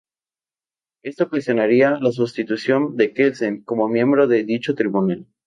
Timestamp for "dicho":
4.43-4.73